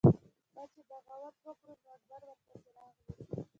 [0.53, 3.11] ده چې بغاوت وکړو نو اکبر ورپسې راغلو۔